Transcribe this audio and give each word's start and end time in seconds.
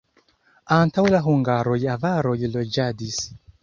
Antaŭ 0.77 1.05
la 1.17 1.21
hungaroj 1.27 1.79
avaroj 1.99 2.37
loĝadis. 2.59 3.27